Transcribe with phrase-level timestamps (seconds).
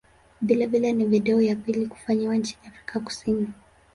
[0.41, 3.47] Vilevile ni video ya pili kufanyiwa nchini Afrika Kusini.